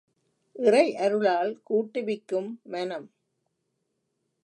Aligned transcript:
இறையருளால் 0.55 1.53
கூட்டுவிக்கும் 1.69 2.49
மனம். 2.63 3.07